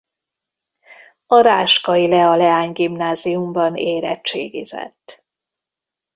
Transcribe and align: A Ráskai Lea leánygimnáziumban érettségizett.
A 1.27 1.41
Ráskai 1.41 2.07
Lea 2.07 2.35
leánygimnáziumban 2.35 3.75
érettségizett. 3.75 5.25